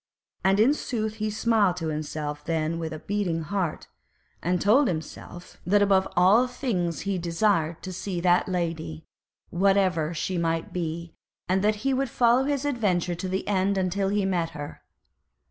[0.43, 3.85] And in sooth he smiled to himself then with a beating heart,
[4.41, 9.05] as he told himself that above all things he desired to see that Lady,
[9.51, 11.13] whatever she might be,
[11.47, 14.81] and that he would follow his adventure to the end until he met her.